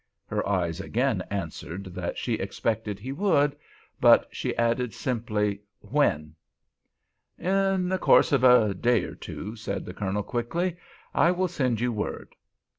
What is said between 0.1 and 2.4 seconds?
Her eyes again answered that she